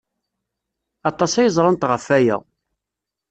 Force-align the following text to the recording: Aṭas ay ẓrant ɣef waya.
Aṭas 1.09 1.33
ay 1.35 1.49
ẓrant 1.55 1.87
ɣef 1.89 2.05
waya. 2.09 2.37